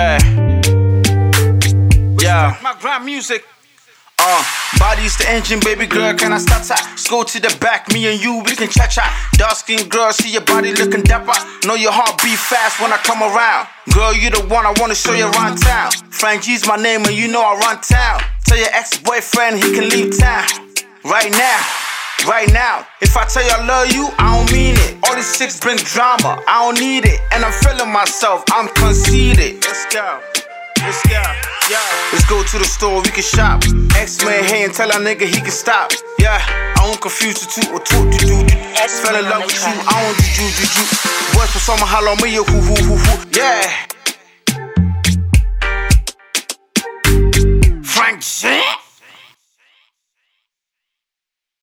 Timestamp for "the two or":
37.40-37.80